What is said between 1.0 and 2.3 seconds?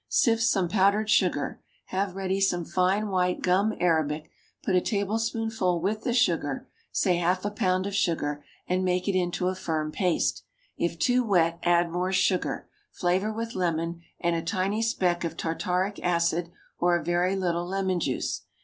sugar. Have